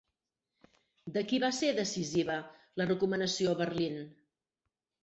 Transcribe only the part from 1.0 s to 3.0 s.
De qui va ser decisiva la